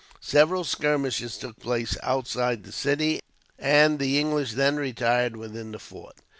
[0.19, 3.21] Several skirmishes took place outside the city,
[3.59, 6.15] and the English then retired within the fort.